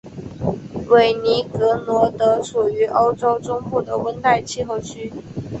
[0.89, 5.13] 韦尼格罗德处于欧洲中部的温带气候区。